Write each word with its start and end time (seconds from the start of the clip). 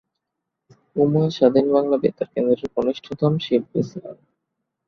উমা 0.95 1.23
স্বাধীন 1.35 1.65
বাংলা 1.75 1.97
বেতার 2.03 2.27
কেন্দ্রের 2.33 2.71
কনিষ্ঠতম 2.75 3.33
শিল্পী 3.45 3.79
ছিলেন। 3.83 4.17